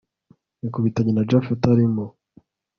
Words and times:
yakubitanye 0.63 1.11
na 1.13 1.23
japhet 1.29 1.63
arimo 1.73 2.05